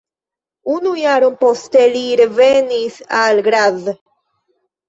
Unu 0.75 0.93
jaron 0.99 1.35
poste 1.43 1.85
li 1.97 2.03
revenis 2.23 2.97
al 3.21 3.43
Graz. 3.49 3.89